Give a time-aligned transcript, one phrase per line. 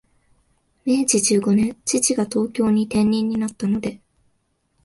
[0.83, 4.01] 明治十五年、父が東京に転任になったので、